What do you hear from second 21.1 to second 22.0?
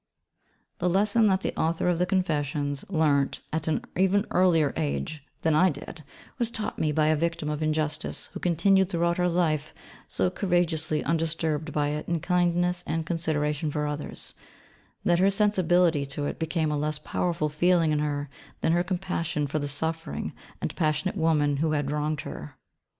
woman who had